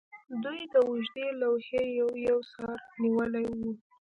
دوی 0.43 0.61
د 0.73 0.75
اوږدې 0.87 1.27
لوحې 1.41 1.83
یو 1.99 2.09
یو 2.27 2.39
سر 2.51 2.75
نیولی 3.03 3.47
و 3.57 3.61